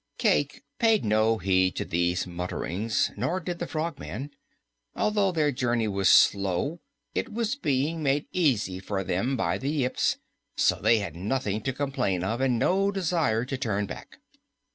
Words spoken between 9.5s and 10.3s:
the Yips,